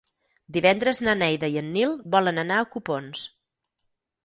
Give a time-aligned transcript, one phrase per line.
[0.55, 3.25] Divendres na Neida i en Nil volen anar a Copons.